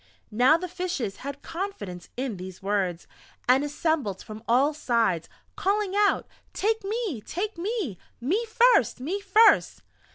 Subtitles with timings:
[0.31, 3.05] Now the Fishes had confidence in these words,
[3.47, 7.21] and assembled from all sides, calling out: "Take me!...
[7.23, 7.99] Take me!...
[8.19, 8.99] Me first!
[8.99, 9.83] Me first!"...